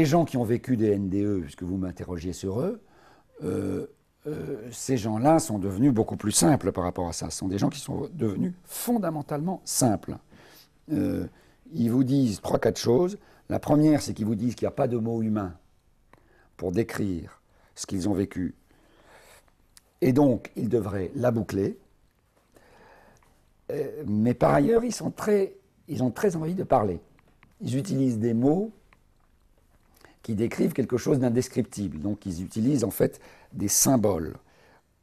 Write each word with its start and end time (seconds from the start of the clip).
les 0.00 0.06
gens 0.06 0.24
qui 0.24 0.38
ont 0.38 0.44
vécu 0.44 0.78
des 0.78 0.98
NDE, 0.98 1.42
puisque 1.42 1.62
vous 1.62 1.76
m'interrogiez 1.76 2.32
sur 2.32 2.62
eux, 2.62 2.80
euh, 3.44 3.86
euh, 4.26 4.66
ces 4.72 4.96
gens-là 4.96 5.38
sont 5.38 5.58
devenus 5.58 5.92
beaucoup 5.92 6.16
plus 6.16 6.32
simples 6.32 6.72
par 6.72 6.84
rapport 6.84 7.06
à 7.06 7.12
ça. 7.12 7.28
Ce 7.28 7.36
sont 7.36 7.48
des 7.48 7.58
gens 7.58 7.68
qui 7.68 7.80
sont 7.80 8.08
devenus 8.14 8.54
fondamentalement 8.64 9.60
simples. 9.66 10.16
Euh, 10.90 11.26
ils 11.70 11.90
vous 11.90 12.02
disent 12.02 12.40
trois, 12.40 12.58
quatre 12.58 12.78
choses. 12.78 13.18
La 13.50 13.58
première, 13.58 14.00
c'est 14.00 14.14
qu'ils 14.14 14.24
vous 14.24 14.36
disent 14.36 14.54
qu'il 14.54 14.64
n'y 14.64 14.72
a 14.72 14.74
pas 14.74 14.88
de 14.88 14.96
mot 14.96 15.20
humain 15.20 15.52
pour 16.56 16.72
décrire 16.72 17.42
ce 17.74 17.84
qu'ils 17.84 18.08
ont 18.08 18.14
vécu. 18.14 18.54
Et 20.00 20.14
donc, 20.14 20.50
ils 20.56 20.70
devraient 20.70 21.10
la 21.14 21.30
boucler. 21.30 21.78
mais 24.06 24.32
par 24.32 24.54
ailleurs, 24.54 24.82
ils, 24.82 24.94
sont 24.94 25.10
très, 25.10 25.56
ils 25.88 26.02
ont 26.02 26.10
très 26.10 26.36
envie 26.36 26.54
de 26.54 26.64
parler. 26.64 27.00
Ils 27.60 27.76
utilisent 27.76 28.18
des 28.18 28.32
mots 28.32 28.72
qui 30.30 30.36
décrivent 30.36 30.74
quelque 30.74 30.96
chose 30.96 31.18
d'indescriptible. 31.18 31.98
Donc 31.98 32.24
ils 32.24 32.40
utilisent 32.40 32.84
en 32.84 32.92
fait 32.92 33.20
des 33.52 33.66
symboles. 33.66 34.36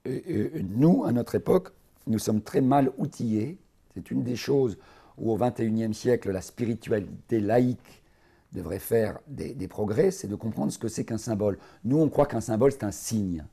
nous, 0.05 1.03
à 1.03 1.11
notre 1.11 1.35
époque, 1.35 1.73
nous 2.07 2.17
sommes 2.17 2.41
très 2.41 2.61
mal 2.61 2.93
outillés. 2.97 3.57
C'est 3.93 4.09
une 4.09 4.23
des 4.23 4.37
choses 4.37 4.77
où 5.17 5.29
au 5.29 5.37
XXIe 5.37 5.93
siècle, 5.93 6.31
la 6.31 6.39
spiritualité 6.39 7.41
laïque 7.41 8.03
devrait 8.53 8.79
faire 8.79 9.19
des, 9.27 9.53
des 9.53 9.67
progrès, 9.67 10.11
c'est 10.11 10.29
de 10.29 10.35
comprendre 10.35 10.71
ce 10.71 10.77
que 10.77 10.87
c'est 10.87 11.03
qu'un 11.03 11.17
symbole. 11.17 11.57
Nous, 11.83 11.97
on 11.97 12.07
croit 12.07 12.25
qu'un 12.25 12.39
symbole, 12.39 12.71
c'est 12.71 12.85
un 12.85 12.91
signe 12.91 13.43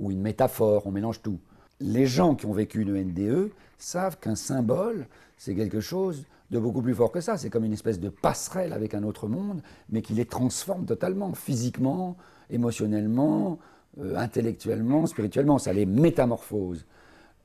ou 0.00 0.10
une 0.10 0.20
métaphore, 0.20 0.84
on 0.88 0.90
mélange 0.90 1.22
tout. 1.22 1.38
Les 1.80 2.06
gens 2.06 2.34
qui 2.34 2.46
ont 2.46 2.52
vécu 2.52 2.82
une 2.82 2.92
NDE 2.92 3.50
savent 3.78 4.18
qu'un 4.18 4.34
symbole, 4.34 5.06
c'est 5.36 5.54
quelque 5.54 5.80
chose 5.80 6.24
de 6.50 6.58
beaucoup 6.58 6.82
plus 6.82 6.94
fort 6.94 7.10
que 7.10 7.20
ça. 7.20 7.36
C'est 7.38 7.50
comme 7.50 7.64
une 7.64 7.72
espèce 7.72 8.00
de 8.00 8.08
passerelle 8.08 8.72
avec 8.72 8.94
un 8.94 9.02
autre 9.02 9.28
monde, 9.28 9.62
mais 9.88 10.02
qui 10.02 10.12
les 10.12 10.26
transforme 10.26 10.84
totalement, 10.84 11.32
physiquement, 11.32 12.16
émotionnellement, 12.50 13.58
euh, 13.98 14.16
intellectuellement, 14.16 15.06
spirituellement. 15.06 15.58
Ça 15.58 15.72
les 15.72 15.86
métamorphose. 15.86 16.84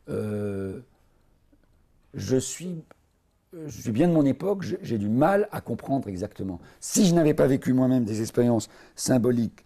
Euh, 0.09 0.81
je, 2.13 2.37
suis, 2.37 2.83
je 3.53 3.81
suis 3.81 3.91
bien 3.91 4.07
de 4.07 4.13
mon 4.13 4.25
époque, 4.25 4.65
j'ai 4.81 4.97
du 4.97 5.09
mal 5.09 5.47
à 5.51 5.61
comprendre 5.61 6.07
exactement. 6.09 6.59
Si 6.79 7.05
je 7.05 7.15
n'avais 7.15 7.33
pas 7.33 7.47
vécu 7.47 7.73
moi-même 7.73 8.03
des 8.03 8.21
expériences 8.21 8.69
symboliques 8.95 9.63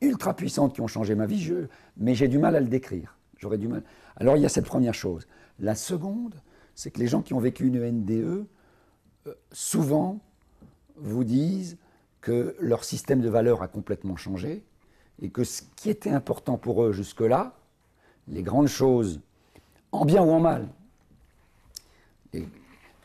ultra 0.00 0.34
puissantes 0.34 0.74
qui 0.74 0.80
ont 0.80 0.86
changé 0.86 1.14
ma 1.14 1.26
vie, 1.26 1.40
je, 1.40 1.66
mais 1.96 2.14
j'ai 2.14 2.28
du 2.28 2.38
mal 2.38 2.56
à 2.56 2.60
le 2.60 2.68
décrire. 2.68 3.16
J'aurais 3.40 3.58
du 3.58 3.68
mal. 3.68 3.82
Alors 4.16 4.36
il 4.36 4.42
y 4.42 4.46
a 4.46 4.50
cette 4.50 4.66
première 4.66 4.94
chose. 4.94 5.26
La 5.58 5.74
seconde, 5.74 6.34
c'est 6.74 6.90
que 6.90 7.00
les 7.00 7.06
gens 7.06 7.22
qui 7.22 7.34
ont 7.34 7.40
vécu 7.40 7.66
une 7.66 7.80
NDE, 7.80 8.46
euh, 9.26 9.34
souvent 9.50 10.20
vous 10.96 11.24
disent 11.24 11.78
que 12.20 12.54
leur 12.60 12.84
système 12.84 13.22
de 13.22 13.28
valeurs 13.28 13.62
a 13.62 13.68
complètement 13.68 14.16
changé 14.16 14.62
et 15.22 15.30
que 15.30 15.44
ce 15.44 15.62
qui 15.76 15.88
était 15.88 16.10
important 16.10 16.58
pour 16.58 16.82
eux 16.84 16.92
jusque-là, 16.92 17.54
les 18.28 18.42
grandes 18.42 18.68
choses, 18.68 19.20
en 19.92 20.04
bien 20.04 20.22
ou 20.22 20.30
en 20.30 20.40
mal, 20.40 20.68
les, 22.32 22.46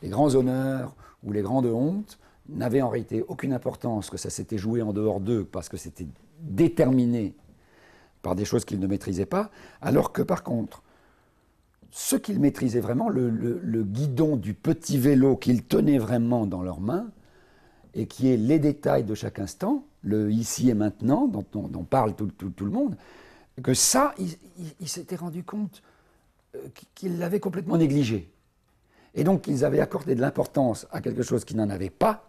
grands 0.04 0.34
honneurs 0.34 0.94
ou 1.24 1.32
les 1.32 1.42
grandes 1.42 1.66
hontes, 1.66 2.18
n'avaient 2.48 2.82
en 2.82 2.90
réalité 2.90 3.24
aucune 3.26 3.52
importance, 3.52 4.10
que 4.10 4.18
ça 4.18 4.30
s'était 4.30 4.58
joué 4.58 4.82
en 4.82 4.92
dehors 4.92 5.20
d'eux 5.20 5.44
parce 5.44 5.68
que 5.68 5.76
c'était 5.76 6.06
déterminé 6.40 7.34
par 8.26 8.34
des 8.34 8.44
choses 8.44 8.64
qu'ils 8.64 8.80
ne 8.80 8.88
maîtrisaient 8.88 9.24
pas, 9.24 9.52
alors 9.80 10.12
que 10.12 10.20
par 10.20 10.42
contre, 10.42 10.82
ce 11.92 12.16
qu'ils 12.16 12.40
maîtrisaient 12.40 12.80
vraiment, 12.80 13.08
le, 13.08 13.84
guidon 13.84 14.36
du 14.36 14.52
petit 14.52 14.98
vélo 14.98 15.36
qu'ils 15.36 15.62
tenaient 15.62 15.98
vraiment 15.98 16.44
dans 16.44 16.64
leurs 16.64 16.80
mains, 16.80 17.06
et 17.94 18.06
qui 18.06 18.32
est 18.32 18.36
les 18.36 18.58
détails 18.58 19.04
de 19.04 19.14
chaque 19.14 19.38
instant, 19.38 19.84
le 20.02 20.32
ici 20.32 20.68
et 20.68 20.74
maintenant, 20.74 21.28
dont, 21.28 21.84
parle 21.84 22.16
tout, 22.16 22.32
le 22.58 22.70
monde, 22.70 22.96
que 23.62 23.74
ça, 23.74 24.12
ils 24.18 24.88
s'étaient 24.88 25.14
rendus 25.14 25.44
compte 25.44 25.80
euh, 26.56 26.66
qu'ils 26.96 27.20
l'avaient 27.20 27.38
complètement 27.38 27.76
négligé. 27.76 28.28
Et 29.14 29.22
donc 29.22 29.46
ils 29.46 29.64
avaient 29.64 29.78
accordé 29.78 30.16
de 30.16 30.20
l'importance 30.20 30.88
à 30.90 31.00
quelque 31.00 31.22
chose 31.22 31.44
qui 31.44 31.54
n'en 31.54 31.70
avait 31.70 31.90
pas, 31.90 32.26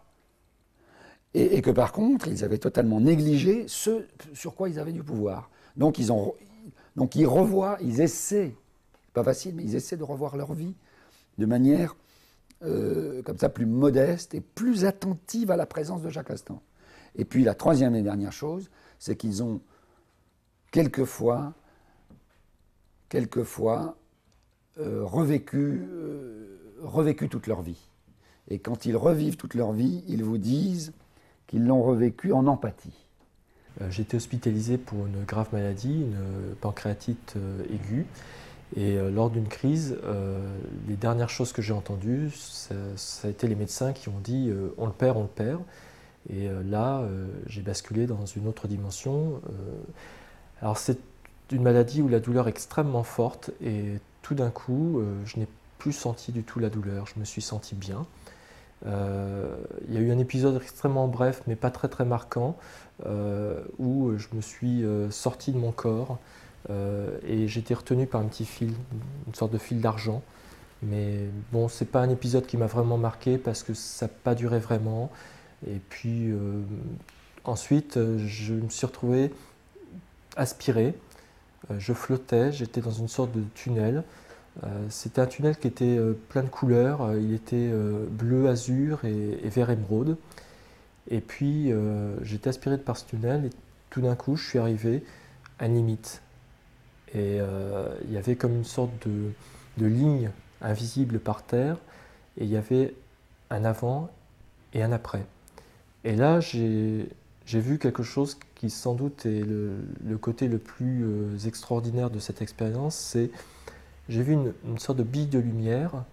et, 1.33 1.61
que 1.61 1.71
par 1.71 1.91
contre, 1.91 2.27
ils 2.27 2.43
avaient 2.43 2.57
totalement 2.57 2.99
négligé 2.99 3.65
ce 3.67 4.05
sur 4.33 4.55
quoi 4.55 4.69
ils 4.69 4.79
avaient 4.79 4.91
du 4.91 5.03
pouvoir. 5.03 5.49
Donc 5.77 5.99
ils, 5.99 6.11
ont, 6.11 6.33
ils 7.15 7.27
revoient, 7.27 7.77
ils 7.81 8.01
essaient 8.01 8.55
pas 9.13 9.23
facile, 9.23 9.55
mais 9.55 9.63
ils 9.63 9.75
essaient 9.75 9.97
de 9.97 10.03
revoir 10.03 10.35
leur 10.35 10.53
vie 10.53 10.75
de 11.37 11.45
manière 11.45 11.95
euh, 12.63 13.21
comme 13.21 13.37
ça 13.37 13.49
plus 13.49 13.67
modeste 13.67 14.33
et 14.33 14.41
plus 14.41 14.85
attentive 14.85 15.51
à 15.51 15.55
la 15.55 15.67
présence 15.67 16.01
de 16.01 16.09
chaque 16.09 16.31
instant. 16.31 16.61
Et 17.15 17.23
puis 17.23 17.43
la 17.43 17.53
troisième 17.53 17.95
et 17.95 18.01
dernière 18.01 18.31
chose, 18.31 18.69
c'est 18.97 19.15
qu'ils 19.15 19.43
ont 19.43 19.61
quelquefois, 20.71 21.53
quelquefois 23.09 23.97
euh, 24.79 25.03
revécu, 25.03 25.87
euh, 25.87 26.57
revécu 26.81 27.29
toute 27.29 27.47
leur 27.47 27.61
vie. 27.61 27.89
Et 28.49 28.59
quand 28.59 28.85
ils 28.85 28.97
revivent 28.97 29.37
toute 29.37 29.53
leur 29.53 29.71
vie, 29.71 30.03
ils 30.07 30.23
vous 30.23 30.37
disent 30.37 30.93
qu'ils 31.45 31.65
l'ont 31.65 31.83
revécu 31.83 32.31
en 32.33 32.47
empathie. 32.47 33.06
J'étais 33.89 34.17
hospitalisé 34.17 34.77
pour 34.77 35.05
une 35.05 35.23
grave 35.23 35.49
maladie, 35.51 36.01
une 36.01 36.55
pancréatite 36.61 37.35
aiguë. 37.71 38.05
Et 38.75 38.97
euh, 38.97 39.09
lors 39.09 39.29
d'une 39.29 39.47
crise, 39.47 39.97
euh, 40.03 40.39
les 40.87 40.95
dernières 40.95 41.29
choses 41.29 41.53
que 41.53 41.61
j'ai 41.61 41.73
entendues, 41.73 42.31
ça, 42.33 43.27
a 43.27 43.29
été 43.29 43.47
les 43.47 43.55
médecins 43.55 43.93
qui 43.93 44.09
ont 44.09 44.19
dit 44.21 44.49
euh, 44.49 44.73
on 44.77 44.85
le 44.85 44.91
perd, 44.91 45.17
on 45.17 45.21
le 45.21 45.27
perd. 45.27 45.61
Et 46.29 46.49
là, 46.65 47.07
j'ai 47.45 47.61
basculé 47.61 48.05
dans 48.05 48.25
une 48.25 48.49
autre 48.49 48.67
dimension. 48.67 49.39
alors 50.61 50.77
c'est 50.77 50.99
une 51.53 51.61
maladie 51.61 52.01
où 52.01 52.09
la 52.09 52.19
douleur 52.19 52.47
est 52.47 52.49
extrêmement 52.49 53.03
forte 53.03 53.51
et 53.63 53.93
tout 54.23 54.35
d'un 54.35 54.49
coup, 54.49 55.01
je 55.23 55.39
n'ai 55.39 55.47
plus 55.77 55.93
senti 55.93 56.33
du 56.33 56.43
tout 56.43 56.59
la 56.59 56.69
douleur. 56.69 57.05
Je 57.07 57.17
me 57.17 57.23
suis 57.23 57.41
senti 57.41 57.75
bien. 57.75 58.05
Il 58.85 59.93
y 59.93 59.97
a 59.97 59.99
eu 59.99 60.11
un 60.11 60.19
épisode 60.19 60.61
extrêmement 60.61 61.07
bref, 61.07 61.41
mais 61.47 61.55
pas 61.55 61.71
très 61.71 61.87
très 61.87 62.05
marquant, 62.05 62.57
où 63.79 64.17
je 64.17 64.27
me 64.33 64.41
suis 64.41 64.83
sorti 65.09 65.51
de 65.51 65.57
mon 65.57 65.71
corps. 65.71 66.19
Euh, 66.69 67.17
et 67.25 67.47
j'étais 67.47 67.73
retenu 67.73 68.07
par 68.07 68.21
un 68.21 68.25
petit 68.25 68.45
fil, 68.45 68.73
une 69.27 69.35
sorte 69.35 69.51
de 69.51 69.57
fil 69.57 69.81
d'argent. 69.81 70.21
Mais 70.83 71.29
bon, 71.51 71.67
c'est 71.67 71.85
pas 71.85 72.01
un 72.01 72.09
épisode 72.09 72.45
qui 72.45 72.57
m'a 72.57 72.67
vraiment 72.67 72.97
marqué 72.97 73.37
parce 73.37 73.63
que 73.63 73.73
ça 73.73 74.07
n'a 74.07 74.11
pas 74.23 74.35
duré 74.35 74.59
vraiment. 74.59 75.09
Et 75.65 75.79
puis 75.89 76.29
euh, 76.29 76.61
ensuite, 77.45 77.97
euh, 77.97 78.17
je 78.27 78.53
me 78.53 78.69
suis 78.69 78.85
retrouvé 78.85 79.33
aspiré. 80.35 80.93
je 81.79 81.93
flottais, 81.93 82.51
j'étais 82.51 82.81
dans 82.81 82.91
une 82.91 83.07
sorte 83.07 83.31
de 83.31 83.43
tunnel. 83.55 84.03
C'était 84.89 85.21
un 85.21 85.27
tunnel 85.27 85.57
qui 85.57 85.67
était 85.67 85.99
plein 86.29 86.43
de 86.43 86.49
couleurs. 86.49 87.15
il 87.15 87.33
était 87.33 87.71
bleu, 88.09 88.49
azur 88.49 89.05
et, 89.05 89.49
vert 89.49 89.69
émeraude. 89.69 90.17
Et 91.09 91.21
puis 91.21 91.71
j'étais 92.23 92.49
aspiré 92.49 92.77
par 92.77 92.97
ce 92.97 93.05
tunnel 93.05 93.45
et 93.45 93.49
tout 93.89 94.01
d'un 94.01 94.15
coup, 94.15 94.35
je 94.35 94.47
suis 94.47 94.59
arrivé 94.59 95.03
à 95.59 95.67
une. 95.67 96.21
Et 97.13 97.39
euh, 97.39 97.87
il 98.05 98.11
y 98.11 98.17
avait 98.17 98.35
comme 98.35 98.55
une 98.55 98.65
sorte 98.65 98.91
de, 99.07 99.85
ligne 99.85 100.31
invisible 100.61 101.19
par 101.19 101.43
terre, 101.43 101.77
et 102.37 102.43
il 102.43 102.49
y 102.49 102.57
avait 102.57 102.93
un 103.49 103.63
avant 103.63 104.09
et 104.73 104.83
un 104.83 104.91
après. 104.91 105.25
Et 106.03 106.15
là, 106.15 106.39
j'ai 106.39 107.09
vu 107.45 107.79
quelque 107.79 108.03
chose 108.03 108.37
qui 108.55 108.69
sans 108.69 108.95
doute 108.95 109.25
est 109.25 109.43
le, 109.43 110.17
côté 110.17 110.47
le 110.47 110.57
plus 110.57 111.03
euh, 111.03 111.37
extraordinaire 111.45 112.09
de 112.09 112.19
cette 112.19 112.41
expérience, 112.41 112.95
c'est 112.95 113.31
j'ai 114.09 114.23
vu 114.23 114.33
une, 114.33 114.79
sorte 114.79 114.97
de 114.97 115.03
bille 115.03 115.27
de 115.27 115.39
lumière, 115.39 116.03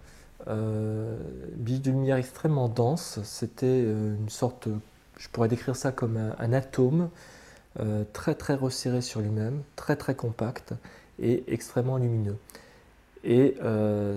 euh, 0.47 1.17
bille 1.55 1.79
de 1.79 1.91
lumière 1.91 2.17
extrêmement 2.17 2.67
dense. 2.67 3.19
C'était 3.23 3.65
euh, 3.65 4.15
une 4.15 4.29
sorte, 4.29 4.67
je 5.17 5.29
pourrais 5.29 5.47
décrire 5.47 5.75
ça 5.75 5.91
comme 5.91 6.17
un, 6.17 6.53
atome 6.53 7.09
euh, 7.79 8.03
très 8.13 8.35
très 8.35 8.55
resserré 8.55 9.01
sur 9.01 9.21
lui-même, 9.21 9.61
très 9.75 9.95
très 9.95 10.15
compact 10.15 10.73
et 11.19 11.43
extrêmement 11.47 11.97
lumineux. 11.97 12.37
Et 13.23 13.55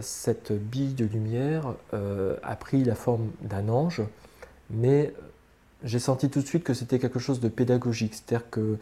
cette 0.02 0.52
bille 0.52 0.92
de 0.92 1.06
lumière 1.06 1.72
a 2.42 2.56
pris 2.56 2.84
la 2.84 2.94
forme 2.94 3.30
d'un 3.40 3.70
ange, 3.70 4.02
mais 4.68 5.14
j'ai 5.82 5.98
senti 5.98 6.28
tout 6.28 6.42
de 6.42 6.46
suite 6.46 6.62
que 6.62 6.74
c'était 6.74 6.98
quelque 6.98 7.18
chose 7.18 7.40
de 7.40 7.48
pédagogique, 7.48 8.12
c'est-à-dire 8.12 8.50
que 8.50 8.76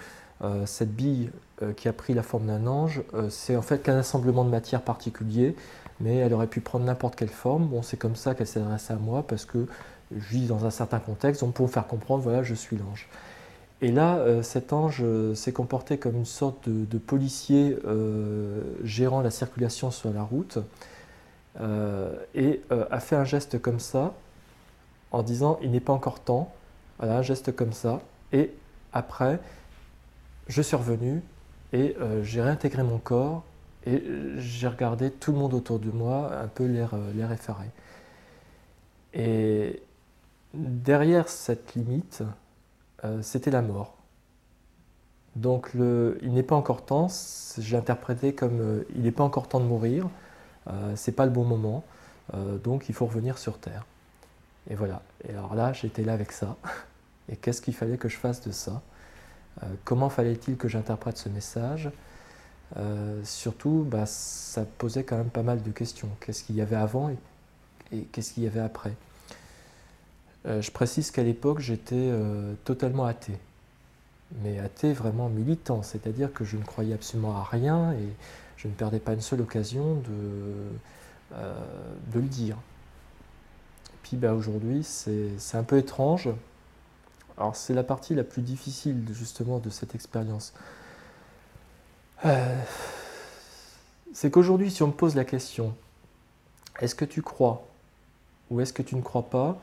cette 0.66 0.94
bille 0.94 1.30
qui 1.76 1.88
a 1.88 1.92
pris 1.92 2.12
la 2.12 2.22
forme 2.22 2.46
d'un 2.46 2.66
ange, 2.66 3.02
c'est 3.30 3.56
en 3.56 3.62
fait 3.62 3.82
qu'un 3.82 3.96
assemblement 3.96 4.44
de 4.44 4.50
matière 4.50 4.82
particulier, 4.82 5.56
mais 6.00 6.16
elle 6.16 6.34
aurait 6.34 6.46
pu 6.46 6.60
prendre 6.60 6.84
n'importe 6.84 7.16
quelle 7.16 7.28
forme. 7.28 7.66
Bon, 7.66 7.82
c'est 7.82 7.96
comme 7.96 8.16
ça 8.16 8.34
qu'elle 8.34 8.46
s'adresse 8.46 8.90
à 8.90 8.96
moi 8.96 9.24
parce 9.26 9.44
que 9.44 9.66
je 10.14 10.28
vis 10.28 10.46
dans 10.46 10.66
un 10.66 10.70
certain 10.70 10.98
contexte, 10.98 11.42
donc 11.42 11.54
pour 11.54 11.66
me 11.66 11.70
faire 11.70 11.86
comprendre, 11.86 12.22
voilà, 12.22 12.42
je 12.42 12.54
suis 12.54 12.76
l'ange. 12.76 13.08
Et 13.82 13.92
là, 13.92 14.16
euh, 14.16 14.42
cet 14.42 14.72
ange 14.72 15.00
euh, 15.02 15.34
s'est 15.34 15.52
comporté 15.52 15.98
comme 15.98 16.16
une 16.16 16.24
sorte 16.24 16.68
de, 16.68 16.98
policier 16.98 17.78
euh, 17.86 18.62
gérant 18.84 19.20
la 19.20 19.30
circulation 19.30 19.90
sur 19.90 20.12
la 20.12 20.22
route 20.22 20.58
et 22.34 22.60
a 22.90 23.00
fait 23.00 23.16
un 23.16 23.24
geste 23.24 23.62
comme 23.62 23.80
ça 23.80 24.12
en 25.10 25.22
disant 25.22 25.58
il 25.62 25.70
n'est 25.70 25.80
pas 25.80 25.94
encore 25.94 26.20
temps. 26.20 26.52
Voilà, 26.98 27.16
un 27.16 27.22
geste 27.22 27.56
comme 27.56 27.72
ça. 27.72 28.02
Et 28.34 28.52
après, 28.92 29.40
je 30.48 30.62
suis 30.62 30.76
revenu 30.76 31.22
et 31.72 31.96
euh, 32.00 32.22
j'ai 32.22 32.42
réintégré 32.42 32.82
mon 32.82 32.98
corps 32.98 33.44
et 33.86 34.02
j'ai 34.38 34.68
regardé 34.68 35.10
tout 35.10 35.32
le 35.32 35.38
monde 35.38 35.54
autour 35.54 35.78
de 35.78 35.90
moi, 35.90 36.32
un 36.42 36.48
peu 36.48 36.66
l'air 36.66 37.32
effaré. 37.32 37.66
Et 39.14 39.80
derrière 40.54 41.28
cette 41.28 41.74
limite, 41.74 42.24
c'était 43.22 43.52
la 43.52 43.62
mort. 43.62 43.94
Donc 45.36 45.70
il 45.74 46.32
n'est 46.32 46.42
pas 46.42 46.56
encore 46.56 46.84
temps, 46.84 47.06
j'ai 47.58 47.76
interprété 47.76 48.34
comme 48.34 48.84
il 48.96 49.02
n'est 49.02 49.12
pas 49.12 49.22
encore 49.22 49.46
temps 49.46 49.60
de 49.60 49.66
mourir, 49.66 50.08
c'est 50.96 51.12
pas 51.12 51.24
le 51.24 51.30
bon 51.30 51.44
moment, 51.44 51.84
donc 52.64 52.88
il 52.88 52.94
faut 52.96 53.06
revenir 53.06 53.38
sur 53.38 53.58
Terre. 53.58 53.86
Et 54.68 54.74
voilà. 54.74 55.02
Et 55.28 55.30
alors 55.32 55.54
là, 55.54 55.72
j'étais 55.72 56.02
là 56.02 56.12
avec 56.12 56.32
ça. 56.32 56.56
Et 57.28 57.36
qu'est-ce 57.36 57.60
qu'il 57.60 57.74
fallait 57.74 57.98
que 57.98 58.08
je 58.08 58.16
fasse 58.16 58.40
de 58.42 58.52
ça? 58.52 58.82
Euh, 59.62 59.66
Comment 59.84 60.08
fallait-il 60.08 60.56
que 60.56 60.68
j'interprète 60.68 61.16
ce 61.16 61.28
message? 61.28 61.90
Euh, 62.76 63.20
Surtout, 63.24 63.86
bah, 63.88 64.06
ça 64.06 64.64
posait 64.78 65.04
quand 65.04 65.16
même 65.16 65.30
pas 65.30 65.42
mal 65.42 65.62
de 65.62 65.70
questions. 65.70 66.08
Qu'est-ce 66.20 66.44
qu'il 66.44 66.56
y 66.56 66.60
avait 66.60 66.76
avant 66.76 67.10
et, 67.10 68.04
qu'est-ce 68.12 68.34
qu'il 68.34 68.42
y 68.42 68.46
avait 68.46 68.60
après? 68.60 68.92
Euh, 70.46 70.60
Je 70.60 70.70
précise 70.70 71.10
qu'à 71.10 71.22
l'époque, 71.22 71.60
j'étais 71.60 72.10
totalement 72.64 73.04
athée. 73.04 73.38
Mais 74.42 74.58
athée 74.58 74.92
vraiment 74.92 75.28
militant, 75.28 75.82
c'est-à-dire 75.82 76.32
que 76.32 76.44
je 76.44 76.56
ne 76.56 76.64
croyais 76.64 76.94
absolument 76.94 77.36
à 77.36 77.44
rien 77.44 77.92
et 77.92 78.08
je 78.56 78.66
ne 78.66 78.72
perdais 78.72 78.98
pas 78.98 79.12
une 79.12 79.20
seule 79.20 79.40
occasion 79.40 80.02
de, 81.30 81.40
le 82.14 82.22
dire. 82.22 82.56
Puis 84.02 84.16
bah, 84.16 84.34
aujourd'hui, 84.34 84.82
c'est 84.82 85.56
un 85.56 85.62
peu 85.62 85.78
étrange. 85.78 86.28
Alors 87.38 87.54
c'est 87.54 87.74
la 87.74 87.82
partie 87.82 88.14
la 88.14 88.24
plus 88.24 88.42
difficile 88.42 89.04
justement 89.12 89.58
de 89.58 89.68
cette 89.68 89.94
expérience. 89.94 90.54
Euh, 92.24 92.62
c'est 94.14 94.30
qu'aujourd'hui, 94.30 94.70
si 94.70 94.82
on 94.82 94.88
me 94.88 94.92
pose 94.92 95.14
la 95.14 95.24
question, 95.24 95.74
est-ce 96.80 96.94
que 96.94 97.04
tu 97.04 97.22
crois 97.22 97.66
ou 98.50 98.60
est-ce 98.60 98.72
que 98.72 98.82
tu 98.82 98.96
ne 98.96 99.02
crois 99.02 99.28
pas 99.28 99.58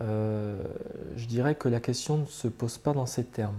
euh, 0.00 0.60
Je 1.16 1.26
dirais 1.26 1.54
que 1.54 1.68
la 1.68 1.78
question 1.78 2.18
ne 2.18 2.26
se 2.26 2.48
pose 2.48 2.78
pas 2.78 2.92
dans 2.92 3.06
ces 3.06 3.24
termes. 3.24 3.58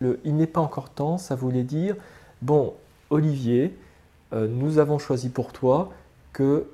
Le 0.00 0.20
il 0.24 0.36
n'est 0.36 0.46
pas 0.46 0.60
encore 0.60 0.90
temps, 0.90 1.18
ça 1.18 1.34
voulait 1.34 1.64
dire, 1.64 1.96
bon, 2.40 2.74
Olivier, 3.10 3.76
euh, 4.32 4.48
nous 4.48 4.78
avons 4.78 4.98
choisi 4.98 5.28
pour 5.28 5.52
toi 5.52 5.92
que 6.32 6.66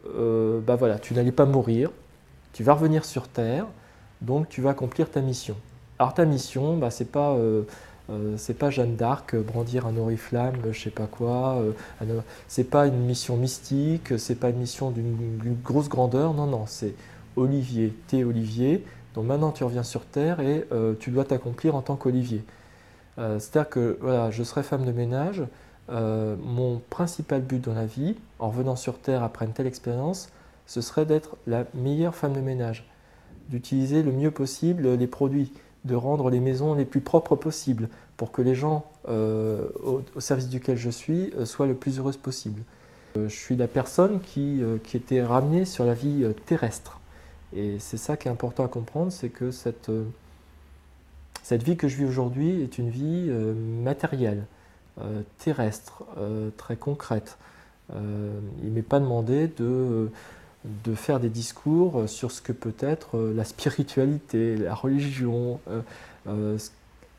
bah 0.66 0.76
voilà, 0.76 0.98
tu 0.98 1.12
n'allais 1.12 1.32
pas 1.32 1.44
mourir, 1.44 1.90
tu 2.54 2.62
vas 2.62 2.72
revenir 2.72 3.04
sur 3.04 3.28
Terre, 3.28 3.66
donc 4.22 4.48
tu 4.48 4.62
vas 4.62 4.70
accomplir 4.70 5.10
ta 5.10 5.20
mission. 5.20 5.54
Alors 6.00 6.14
ta 6.14 6.25
mission, 6.25 6.79
bah, 6.79 6.91
c'est 6.91 7.12
pas 7.12 7.32
euh, 7.32 7.64
euh, 8.08 8.70
Jeanne 8.70 8.97
d'Arc 8.97 9.35
euh, 9.35 9.43
brandir 9.43 9.87
un 9.87 9.99
oriflamme, 9.99 10.56
je 10.73 10.81
sais 10.85 10.88
pas 10.88 11.06
quoi. 11.06 11.62
c'est 12.49 12.64
pas 12.64 12.87
une 12.87 13.05
mission 13.05 13.37
mystique, 13.37 14.19
c'est 14.19 14.37
pas 14.37 14.49
une 14.49 14.56
mission 14.56 14.91
d'une 14.91 15.58
grosse 15.62 15.91
grandeur. 15.91 16.32
Non, 16.32 16.47
non, 16.47 16.64
c'est 16.64 16.94
Olivier, 17.37 17.93
t'es 18.08 18.25
Olivier. 18.25 18.82
Donc 19.14 19.26
maintenant 19.26 19.52
tu 19.52 19.62
reviens 19.62 19.82
sur 19.82 20.06
Terre 20.06 20.41
et 20.41 20.67
tu 21.00 21.11
dois 21.11 21.26
t'accomplir 21.26 21.76
en 21.76 21.82
tant 21.82 21.97
qu'Olivier. 21.97 22.43
C'est-à-dire 23.19 23.69
que 23.69 23.99
voilà, 24.00 24.31
je 24.31 24.43
serai 24.43 24.62
femme 24.62 24.87
de 24.87 24.93
ménage. 24.93 25.43
mon 25.91 26.81
principal 26.88 27.43
but 27.43 27.62
dans 27.62 27.75
la 27.75 27.85
vie, 27.85 28.17
en 28.38 28.49
revenant 28.49 28.76
sur 28.76 28.99
Terre 28.99 29.23
après 29.23 29.44
une 29.44 29.53
telle 29.53 29.67
expérience, 29.67 30.31
ce 30.67 30.81
serait 30.81 31.05
d'être 31.05 31.37
la 31.46 31.67
meilleure 31.75 32.14
femme 32.14 32.32
de 32.32 32.41
ménage, 32.41 32.88
d'utiliser 33.50 34.03
le 34.03 34.12
mieux 34.12 34.31
possible 34.31 34.94
les 34.94 35.06
produits, 35.06 35.53
de 35.85 35.94
rendre 35.94 36.31
les 36.31 36.41
maisons 36.41 36.75
les 36.75 36.85
plus 36.85 37.00
propres 37.00 37.37
possibles 37.37 37.88
pour 38.17 38.32
que 38.32 38.43
les 38.43 38.55
gens 38.55 38.85
euh, 39.09 39.67
au, 39.82 40.21
service 40.21 40.49
duquel 40.49 40.77
je 40.77 40.91
suis 40.91 41.32
euh, 41.38 41.47
soient 41.47 41.67
le 41.67 41.75
plus 41.75 41.99
heureuses 41.99 42.19
possible. 42.19 42.62
Euh, 43.17 43.29
je 43.29 43.35
suis 43.35 43.56
la 43.56 43.67
personne 43.67 44.21
qui, 44.21 44.62
qui 44.85 44.97
était 44.97 45.23
ramenée 45.23 45.65
sur 45.65 45.85
la 45.85 45.94
vie 45.94 46.27
terrestre. 46.47 47.00
Et 47.56 47.79
c'est 47.79 47.97
ça 47.97 48.17
qui 48.17 48.29
est 48.29 48.31
important 48.31 48.65
à 48.65 48.69
comprendre, 48.69 49.11
c'est 49.11 49.31
que 49.31 49.50
cette, 49.50 49.91
cette 51.43 51.62
vie 51.62 51.77
que 51.77 51.88
je 51.88 51.97
vis 51.97 52.05
aujourd'hui 52.05 52.62
est 52.62 52.79
une 52.79 52.91
vie 52.91 53.29
matérielle, 53.82 54.44
terrestre, 55.38 56.05
très 56.56 56.77
concrète. 56.77 57.38
il 57.93 58.69
ne 58.69 58.71
m'est 58.71 58.82
pas 58.82 59.00
demandé 59.00 59.49
de 59.49 60.11
de 60.64 60.94
faire 60.94 61.20
des 61.20 61.30
discours 61.30 62.08
sur 62.08 62.30
ce 62.30 62.42
que 62.42 62.52
peut 62.52 62.74
être 62.80 63.16
euh, 63.16 63.32
la 63.34 63.44
spiritualité, 63.44 64.56
la 64.56 64.74
religion, 64.74 65.58
euh, 65.68 65.80
euh, 66.28 66.58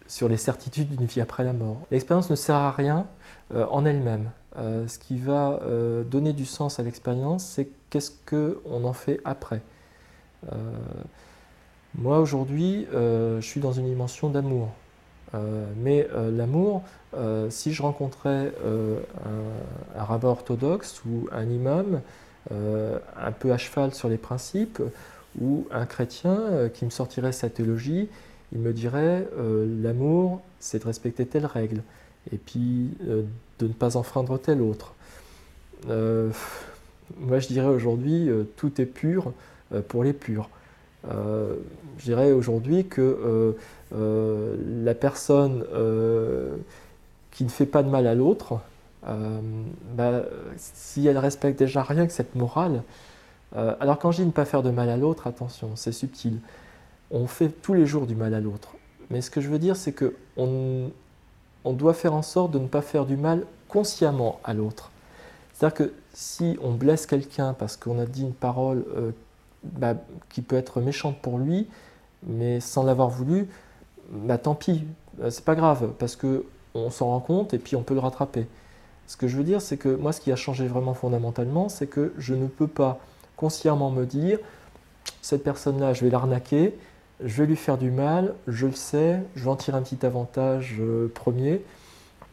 sur 0.08 0.30
les 0.30 0.38
certitudes 0.38 0.90
d'une 0.90 1.08
vie 1.08 1.22
après 1.22 1.44
la 1.44 1.54
mort. 1.54 1.78
L'expérience 1.90 2.30
ne 2.30 2.36
sert 2.36 2.56
à 2.56 2.72
rien 2.72 3.08
en 3.54 3.86
elle-même. 3.86 4.30
ce 4.58 5.00
qui 5.00 5.18
va 5.18 5.62
donner 6.10 6.34
du 6.34 6.46
sens 6.46 6.82
à 6.82 6.84
l'expérience, 6.84 7.46
c'est 7.46 7.70
qu'est-ce 7.90 8.12
qu'on 8.30 8.84
en 8.84 8.92
fait 8.92 9.22
après. 9.24 9.62
moi 11.96 12.20
aujourd'hui, 12.20 12.88
je 12.92 13.40
suis 13.40 13.62
dans 13.62 13.72
une 13.72 13.86
dimension 13.86 14.30
d'amour. 14.30 14.72
mais 15.78 16.10
l'amour, 16.14 16.84
si 17.50 17.72
je 17.72 17.82
rencontrais 17.82 18.54
un, 18.66 20.00
un, 20.00 20.04
rabbin 20.04 20.28
orthodoxe 20.28 21.06
ou 21.06 21.30
un 21.32 21.46
imam, 21.46 22.02
euh, 22.52 22.98
un 23.18 23.32
peu 23.32 23.52
à 23.52 23.58
cheval 23.58 23.94
sur 23.94 24.10
les 24.10 24.18
principes, 24.18 24.82
ou 25.40 25.68
un 25.72 25.86
chrétien 25.86 26.40
euh, 26.40 26.70
qui 26.70 26.86
me 26.86 26.90
sortirait 26.90 27.32
sa 27.32 27.50
théologie, 27.50 28.10
il 28.52 28.60
me 28.60 28.74
dirait 28.74 29.28
euh, 29.38 29.66
l'amour, 29.82 30.42
c'est 30.60 30.80
de 30.80 30.86
respecter 30.86 31.26
telle 31.26 31.46
règle, 31.46 31.84
et 32.34 32.38
puis 32.38 32.90
de 33.00 33.68
ne 33.68 33.74
pas 33.74 33.96
enfreindre 33.96 34.40
telle 34.40 34.62
autre. 34.62 34.94
moi, 35.88 37.40
je 37.40 37.48
dirais 37.48 37.68
aujourd'hui, 37.68 38.30
tout 38.58 38.80
est 38.80 38.86
pur 38.86 39.34
pour 39.88 40.04
les 40.04 40.14
purs. 40.14 40.50
je 41.04 42.04
dirais 42.04 42.32
aujourd'hui 42.32 42.86
que 42.86 43.56
la 43.92 44.94
personne 44.94 45.66
qui 47.32 47.44
ne 47.44 47.50
fait 47.50 47.66
pas 47.66 47.82
de 47.82 47.90
mal 47.90 48.06
à 48.06 48.14
l'autre, 48.14 48.60
bah, 49.04 50.24
si 50.58 51.08
elle 51.08 51.18
respecte 51.18 51.58
déjà 51.58 51.84
rien 51.84 52.06
que 52.06 52.14
cette 52.14 52.36
morale, 52.36 52.84
euh, 53.56 53.76
alors 53.80 54.00
quand 54.00 54.12
je 54.12 54.22
dis 54.22 54.26
ne 54.26 54.32
pas 54.32 54.46
faire 54.46 54.64
de 54.64 54.72
mal 54.72 54.90
à 54.90 54.98
l'autre, 54.98 55.28
attention, 55.28 55.72
c'est 55.76 55.92
subtil. 55.92 56.40
On 57.12 57.28
fait 57.28 57.50
tous 57.50 57.74
les 57.74 57.86
jours 57.86 58.08
du 58.08 58.16
mal 58.16 58.34
à 58.34 58.40
l'autre. 58.40 58.76
Mais 59.10 59.22
ce 59.22 59.30
que 59.30 59.42
je 59.42 59.50
veux 59.50 59.60
dire, 59.60 59.76
c'est 59.76 59.92
que 59.92 60.16
on, 60.38 60.90
doit 61.66 61.94
faire 61.94 62.14
en 62.14 62.22
sorte 62.22 62.52
de 62.52 62.60
ne 62.60 62.68
pas 62.68 62.82
faire 62.82 63.06
du 63.06 63.18
mal 63.18 63.46
consciemment 63.68 64.40
à 64.44 64.54
l'autre. 64.54 64.92
C'est-à-dire 65.54 65.76
que 65.76 65.94
si 66.14 66.58
on 66.62 66.72
blesse 66.72 67.06
quelqu'un 67.06 67.54
parce 67.54 67.78
qu'on 67.78 68.00
a 68.00 68.06
dit 68.06 68.24
une 68.24 68.34
parole 68.34 68.86
euh, 68.96 69.12
bah, 69.64 69.96
qui 70.30 70.42
peut 70.42 70.56
être 70.56 70.82
méchante 70.82 71.18
pour 71.22 71.38
lui, 71.38 71.68
mais 72.24 72.60
sans 72.60 72.84
l'avoir 72.84 73.10
voulu, 73.10 73.50
bah, 74.10 74.38
tant 74.38 74.56
pis, 74.56 74.86
c'est 75.30 75.46
pas 75.46 75.56
grave, 75.56 75.92
parce 76.00 76.16
qu'on 76.16 76.90
s'en 76.90 77.08
rend 77.08 77.20
compte 77.20 77.54
et 77.54 77.60
puis 77.60 77.76
on 77.76 77.84
peut 77.84 77.94
le 77.94 78.00
rattraper. 78.00 78.48
Ce 79.08 79.18
que 79.18 79.28
je 79.28 79.38
veux 79.38 79.44
dire, 79.44 79.62
c'est 79.62 79.78
que 79.78 79.90
moi, 79.90 80.14
ce 80.14 80.22
qui 80.22 80.32
a 80.32 80.36
changé 80.36 80.68
vraiment 80.68 80.94
fondamentalement, 80.94 81.70
c'est 81.70 81.88
que 81.88 82.14
je 82.18 82.34
ne 82.34 82.48
peux 82.48 82.68
pas 82.68 83.00
consciemment 83.36 83.92
me 83.92 84.06
dire, 84.06 84.40
cette 85.22 85.44
personne-là, 85.44 85.94
je 85.94 86.04
vais 86.06 86.10
l'arnaquer, 86.10 86.78
je 87.24 87.42
vais 87.42 87.48
lui 87.48 87.56
faire 87.56 87.78
du 87.78 87.92
mal, 87.92 88.34
je 88.48 88.68
le 88.68 88.74
sais, 88.74 89.22
je 89.36 89.44
vais 89.44 89.50
en 89.50 89.56
tirer 89.56 89.78
un 89.78 89.82
petit 89.82 90.06
avantage 90.06 90.78
euh, 90.80 91.08
premier, 91.14 91.62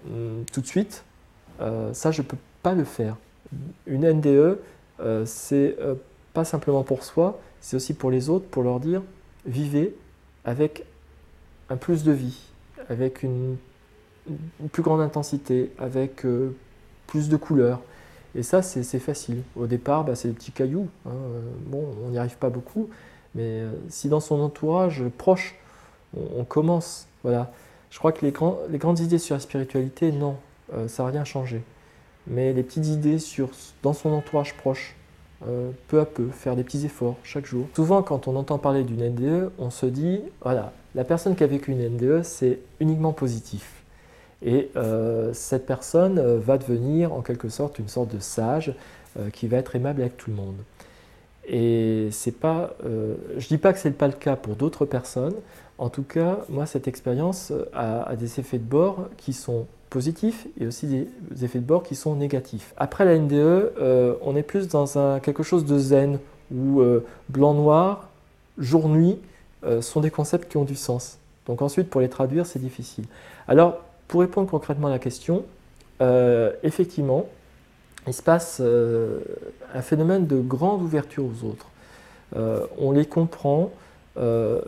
hum, 0.06 0.44
tout 0.52 0.60
de 0.60 0.66
suite. 0.66 1.04
Euh, 1.60 1.92
ça, 1.92 2.10
je 2.10 2.22
ne 2.22 2.26
peux 2.26 2.36
pas 2.62 2.74
le 2.74 2.84
faire. 2.84 3.16
Une 3.86 4.06
NDE, 4.08 4.58
euh, 5.00 5.24
c'est 5.26 5.76
pas 6.34 6.44
simplement 6.44 6.82
pour 6.82 7.04
soi, 7.04 7.40
c'est 7.60 7.76
aussi 7.76 7.94
pour 7.94 8.10
les 8.10 8.28
autres, 8.28 8.46
pour 8.46 8.62
leur 8.62 8.80
dire, 8.80 9.02
vivez 9.46 9.94
avec 10.44 10.84
un 11.70 11.76
plus 11.76 12.04
de 12.04 12.12
vie, 12.12 12.38
avec 12.88 13.22
une, 13.22 13.56
plus 14.72 14.82
grande 14.82 15.00
intensité, 15.00 15.70
avec 15.78 16.24
plus 17.06 17.28
de 17.28 17.36
couleurs. 17.36 17.80
Et 18.34 18.42
ça, 18.42 18.62
c'est 18.62 18.98
facile. 18.98 19.42
Au 19.56 19.66
départ, 19.66 20.04
bah, 20.04 20.14
c'est 20.14 20.28
des 20.28 20.34
petits 20.34 20.52
cailloux. 20.52 20.88
Hein. 21.06 21.12
Bon, 21.66 21.84
on 22.04 22.10
n'y 22.10 22.18
arrive 22.18 22.36
pas 22.36 22.50
beaucoup, 22.50 22.88
mais 23.34 23.60
euh, 23.60 23.70
si 23.88 24.08
dans 24.08 24.20
son 24.20 24.40
entourage 24.40 25.04
proche, 25.16 25.54
on, 26.16 26.44
commence, 26.44 27.06
voilà. 27.22 27.52
Je 27.90 27.98
crois 27.98 28.12
que 28.12 28.24
les, 28.24 28.32
grandes 28.32 28.98
idées 28.98 29.18
sur 29.18 29.34
la 29.34 29.40
spiritualité, 29.40 30.10
non, 30.10 30.36
euh, 30.74 30.88
ça 30.88 31.04
n'a 31.04 31.10
rien 31.10 31.24
changé. 31.24 31.62
Mais 32.26 32.52
les 32.52 32.62
petites 32.62 32.86
idées 32.86 33.18
sur, 33.18 33.50
dans 33.82 33.92
son 33.92 34.10
entourage 34.10 34.54
proche, 34.54 34.96
euh, 35.46 35.70
peu 35.86 36.00
à 36.00 36.04
peu, 36.04 36.28
faire 36.28 36.56
des 36.56 36.64
petits 36.64 36.84
efforts 36.84 37.16
chaque 37.22 37.46
jour. 37.46 37.66
Souvent, 37.74 38.02
quand 38.02 38.26
on 38.26 38.36
entend 38.36 38.58
parler 38.58 38.84
d'une 38.84 39.06
NDE, 39.08 39.52
on 39.58 39.70
se 39.70 39.86
dit, 39.86 40.20
voilà, 40.42 40.72
la 40.94 41.04
personne 41.04 41.36
qui 41.36 41.44
a 41.44 41.46
vécu 41.46 41.72
une 41.72 41.88
NDE, 41.88 42.22
c'est 42.22 42.58
uniquement 42.80 43.12
positif. 43.12 43.77
Et 44.42 44.70
euh, 44.76 45.32
cette 45.32 45.66
personne 45.66 46.18
euh, 46.18 46.38
va 46.38 46.58
devenir 46.58 47.12
en 47.12 47.22
quelque 47.22 47.48
sorte 47.48 47.78
une 47.78 47.88
sorte 47.88 48.14
de 48.14 48.20
sage 48.20 48.72
euh, 49.18 49.30
qui 49.30 49.48
va 49.48 49.56
être 49.56 49.74
aimable 49.74 50.00
avec 50.00 50.16
tout 50.16 50.30
le 50.30 50.36
monde. 50.36 50.56
Et 51.50 52.08
c'est 52.12 52.38
pas, 52.38 52.74
je 52.84 52.88
ne 52.88 53.48
dis 53.48 53.56
pas 53.56 53.72
que 53.72 53.78
ce 53.78 53.88
n'est 53.88 53.94
pas 53.94 54.06
le 54.06 54.12
cas 54.12 54.36
pour 54.36 54.54
d'autres 54.54 54.84
personnes. 54.84 55.34
En 55.78 55.88
tout 55.88 56.02
cas, 56.02 56.40
moi, 56.50 56.66
cette 56.66 56.86
expérience 56.88 57.54
a, 57.72 58.14
des 58.16 58.38
effets 58.38 58.58
de 58.58 58.64
bord 58.64 59.08
qui 59.16 59.32
sont 59.32 59.66
positifs 59.88 60.46
et 60.60 60.66
aussi 60.66 60.86
des 60.86 61.44
effets 61.46 61.60
de 61.60 61.64
bord 61.64 61.84
qui 61.84 61.94
sont 61.94 62.16
négatifs. 62.16 62.74
Après 62.76 63.06
la 63.06 63.18
NDE, 63.18 63.72
on 64.20 64.36
est 64.36 64.42
plus 64.42 64.68
dans 64.68 65.20
quelque 65.20 65.42
chose 65.42 65.64
de 65.64 65.78
zen, 65.78 66.18
où 66.54 66.82
blanc-noir, 67.30 68.10
jour-nuit 68.58 69.18
sont 69.80 70.02
des 70.02 70.10
concepts 70.10 70.50
qui 70.50 70.58
ont 70.58 70.64
du 70.64 70.76
sens. 70.76 71.16
Donc 71.46 71.62
ensuite, 71.62 71.88
pour 71.88 72.02
les 72.02 72.10
traduire, 72.10 72.44
c'est 72.44 72.58
difficile. 72.58 73.06
Alors, 73.46 73.80
pour 74.08 74.20
répondre 74.22 74.50
concrètement 74.50 74.88
à 74.88 74.90
la 74.90 74.98
question, 74.98 75.44
effectivement, 76.62 77.26
il 78.06 78.14
se 78.14 78.22
passe 78.22 78.60
un 78.60 79.82
phénomène 79.82 80.26
de 80.26 80.40
grande 80.40 80.82
ouverture 80.82 81.24
aux 81.24 81.44
autres. 81.44 81.66
on 82.78 82.92
les 82.92 83.04
comprend, 83.04 83.70
on 84.16 84.60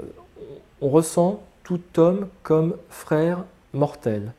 ressent 0.83 1.43
tout 1.65 1.81
homme 1.97 2.29
comme 2.43 2.77
frère 2.91 3.45
mortel. 3.73 4.33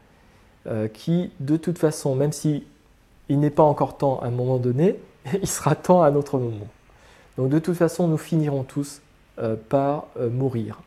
Euh, 0.67 0.87
qui, 0.87 1.31
de 1.39 1.57
toute 1.57 1.79
façon, 1.79 2.13
même 2.13 2.31
si 2.31 2.63
il 3.29 3.39
n'est 3.39 3.49
pas 3.49 3.63
encore 3.63 3.97
temps 3.97 4.19
à 4.19 4.27
un 4.27 4.29
moment 4.29 4.57
donné, 4.57 4.99
il 5.41 5.47
sera 5.47 5.73
temps 5.73 6.03
à 6.03 6.09
un 6.09 6.15
autre 6.15 6.37
moment. 6.37 6.67
Donc 7.37 7.49
de 7.49 7.57
toute 7.57 7.75
façon, 7.75 8.07
nous 8.07 8.17
finirons 8.17 8.63
tous 8.63 9.01
euh, 9.39 9.55
par 9.69 10.05
euh, 10.19 10.29
mourir. 10.29 10.81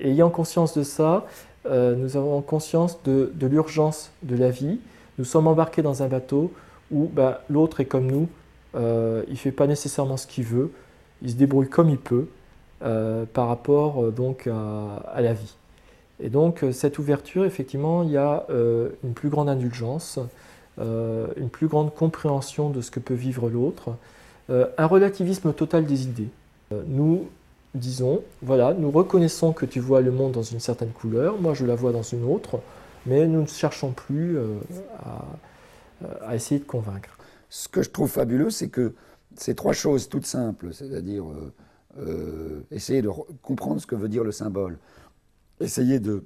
ayant 0.00 0.28
conscience 0.28 0.76
de 0.76 0.82
ça, 0.82 1.24
nous 1.70 2.16
avons 2.16 2.40
conscience 2.42 2.98
de, 3.04 3.32
l'urgence 3.40 4.10
de 4.22 4.36
la 4.36 4.50
vie. 4.50 4.78
Nous 5.18 5.24
sommes 5.24 5.46
embarqués 5.46 5.82
dans 5.82 6.02
un 6.02 6.08
bateau 6.08 6.52
où 6.90 7.10
bah, 7.12 7.42
l'autre 7.48 7.80
est 7.80 7.84
comme 7.86 8.06
nous, 8.06 8.28
il 8.74 8.80
ne 9.30 9.36
fait 9.36 9.52
pas 9.52 9.66
nécessairement 9.66 10.16
ce 10.16 10.26
qu'il 10.26 10.44
veut, 10.44 10.70
il 11.22 11.30
se 11.30 11.36
débrouille 11.36 11.68
comme 11.68 11.90
il 11.90 11.98
peut 11.98 12.26
par 12.80 13.48
rapport 13.48 14.12
donc 14.12 14.46
à 14.46 15.20
la 15.20 15.32
vie. 15.32 15.56
Et 16.20 16.30
donc 16.30 16.62
euh, 16.62 16.72
cette 16.72 16.98
ouverture, 16.98 17.44
effectivement, 17.44 18.02
il 18.02 18.10
y 18.10 18.16
a 18.16 18.46
euh, 18.50 18.90
une 19.04 19.12
plus 19.12 19.28
grande 19.28 19.48
indulgence, 19.48 20.18
euh, 20.78 21.28
une 21.36 21.50
plus 21.50 21.66
grande 21.66 21.94
compréhension 21.94 22.70
de 22.70 22.80
ce 22.80 22.90
que 22.90 23.00
peut 23.00 23.14
vivre 23.14 23.48
l'autre, 23.50 23.96
un 24.48 24.86
relativisme 24.86 25.52
total 25.52 25.86
des 25.86 26.04
idées. 26.04 26.28
nous 26.86 27.26
disons, 27.76 28.22
voilà, 28.42 28.74
nous 28.74 28.90
reconnaissons 28.90 29.52
que 29.52 29.66
tu 29.66 29.80
vois 29.80 30.00
le 30.00 30.10
monde 30.10 30.32
dans 30.32 30.42
une 30.42 30.60
certaine 30.60 30.90
couleur, 30.90 31.40
moi 31.40 31.54
je 31.54 31.64
la 31.64 31.74
vois 31.74 31.92
dans 31.92 32.02
une 32.02 32.24
autre, 32.24 32.60
mais 33.06 33.26
nous 33.26 33.42
ne 33.42 33.46
cherchons 33.46 33.92
plus 33.92 34.38
à, 34.98 35.24
à, 36.26 36.34
essayer 36.34 36.60
de 36.60 36.64
convaincre. 36.64 37.16
Ce 37.48 37.68
que 37.68 37.82
je 37.82 37.90
trouve 37.90 38.10
fabuleux, 38.10 38.50
c'est 38.50 38.68
que 38.68 38.94
ces 39.36 39.54
trois 39.54 39.72
choses 39.72 40.08
toutes 40.08 40.26
simples, 40.26 40.72
c'est-à-dire 40.72 41.24
essayer 42.70 43.02
de 43.02 43.10
comprendre 43.42 43.80
ce 43.80 43.86
que 43.86 43.94
veut 43.94 44.08
dire 44.08 44.24
le 44.24 44.32
symbole, 44.32 44.78
essayer 45.60 46.00
de... 46.00 46.24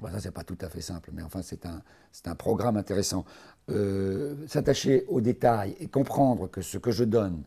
Bon, 0.00 0.08
ça, 0.10 0.20
c'est 0.20 0.30
pas 0.30 0.44
tout 0.44 0.58
à 0.60 0.68
fait 0.68 0.82
simple, 0.82 1.10
mais 1.12 1.22
enfin, 1.22 1.40
c'est 1.42 1.64
un, 1.64 1.82
un 2.26 2.34
programme 2.34 2.76
intéressant. 2.76 3.24
Euh, 3.70 4.34
s'attacher 4.46 5.04
aux 5.08 5.20
détails 5.20 5.74
et 5.80 5.88
comprendre 5.88 6.48
que 6.48 6.60
ce 6.60 6.78
que 6.78 6.90
je 6.90 7.04
donne 7.04 7.42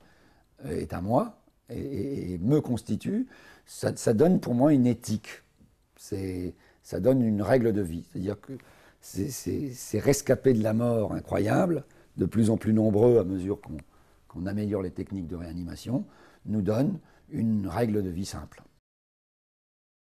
est 0.65 0.91
à 0.91 1.01
moi 1.01 1.38
et, 1.69 2.37
me 2.39 2.61
constitue, 2.61 3.27
ça, 3.65 4.13
donne 4.13 4.39
pour 4.39 4.55
moi 4.55 4.73
une 4.73 4.87
éthique. 4.87 5.43
Ça 5.97 6.99
donne 6.99 7.21
une 7.21 7.41
règle 7.41 7.73
de 7.73 7.81
vie. 7.81 8.05
C'est-à-dire 8.11 8.39
que 8.39 8.53
ces 9.01 9.99
rescapés 9.99 10.53
de 10.53 10.63
la 10.63 10.73
mort 10.73 11.13
incroyable, 11.13 11.83
de 12.17 12.25
plus 12.25 12.49
en 12.49 12.57
plus 12.57 12.73
nombreux 12.73 13.19
à 13.19 13.23
mesure 13.23 13.59
qu'on 14.27 14.45
améliore 14.45 14.81
les 14.81 14.91
techniques 14.91 15.27
de 15.27 15.35
réanimation, 15.35 16.05
nous 16.45 16.61
donnent 16.61 16.99
une 17.31 17.67
règle 17.67 18.03
de 18.03 18.09
vie 18.09 18.25
simple. 18.25 18.63